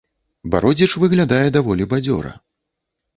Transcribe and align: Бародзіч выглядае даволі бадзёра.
Бародзіч 0.53 0.87
выглядае 1.03 1.45
даволі 1.57 1.87
бадзёра. 1.91 2.31